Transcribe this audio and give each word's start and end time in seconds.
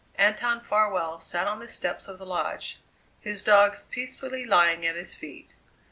Anton 0.15 0.61
Farwell 0.63 1.19
sat 1.19 1.45
on 1.45 1.59
the 1.59 1.69
steps 1.69 2.07
of 2.07 2.17
the 2.17 2.25
Lodge, 2.25 2.79
his 3.19 3.43
dogs 3.43 3.83
peacefully 3.83 4.45
lying 4.47 4.83
at 4.83 4.95
his 4.95 5.13
feet. 5.13 5.53